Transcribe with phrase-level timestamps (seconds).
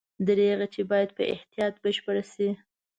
[0.27, 2.49] دریغه چې باید په احتیاط بشپړ شي.